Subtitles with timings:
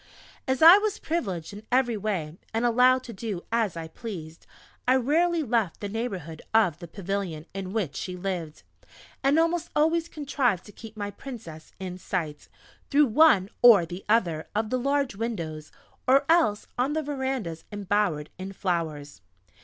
[0.47, 4.47] As I was privileged in every way and allowed to do as I pleased,
[4.87, 8.63] I rarely left the neighbourhood of the pavilion in which she lived,
[9.23, 12.49] and almost always contrived to keep my Princess in sight,
[12.89, 15.71] through one or the other of the large windows,
[16.07, 19.21] or else on the verandahs embowered in flowers.